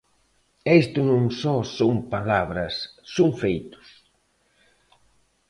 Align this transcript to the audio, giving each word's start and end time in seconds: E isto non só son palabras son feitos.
E 0.69 0.71
isto 0.83 0.99
non 1.11 1.23
só 1.41 1.55
son 1.77 1.95
palabras 2.13 2.73
son 3.15 3.29
feitos. 3.41 3.87